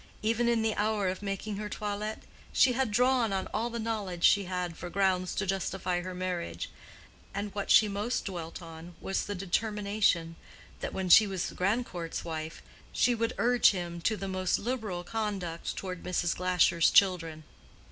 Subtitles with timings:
[0.23, 4.23] Even in the hour of making her toilet, she had drawn on all the knowledge
[4.23, 6.71] she had for grounds to justify her marriage.
[7.35, 10.37] And what she most dwelt on was the determination,
[10.79, 15.75] that when she was Grandcourt's wife, she would urge him to the most liberal conduct
[15.77, 16.35] toward Mrs.
[16.35, 17.43] Glasher's children.